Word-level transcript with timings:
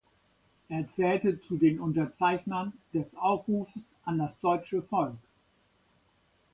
Er 0.67 0.87
zählte 0.87 1.39
zu 1.41 1.57
den 1.57 1.79
Unterzeichnern 1.79 2.73
des 2.91 3.13
„Aufrufs 3.13 3.73
an 4.03 4.17
das 4.17 4.31
deutsche 4.39 4.81
Volk“. 4.81 5.19